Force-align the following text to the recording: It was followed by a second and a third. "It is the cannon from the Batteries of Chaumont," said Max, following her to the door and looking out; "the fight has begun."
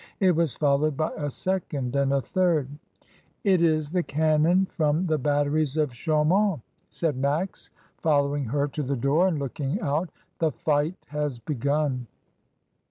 It 0.19 0.35
was 0.35 0.55
followed 0.55 0.97
by 0.97 1.11
a 1.15 1.29
second 1.29 1.95
and 1.95 2.11
a 2.11 2.23
third. 2.23 2.67
"It 3.43 3.61
is 3.61 3.91
the 3.91 4.01
cannon 4.01 4.65
from 4.65 5.05
the 5.05 5.19
Batteries 5.19 5.77
of 5.77 5.93
Chaumont," 5.93 6.63
said 6.89 7.15
Max, 7.15 7.69
following 7.99 8.45
her 8.45 8.67
to 8.69 8.81
the 8.81 8.95
door 8.97 9.27
and 9.27 9.37
looking 9.37 9.79
out; 9.79 10.09
"the 10.39 10.49
fight 10.51 10.95
has 11.09 11.37
begun." 11.37 12.07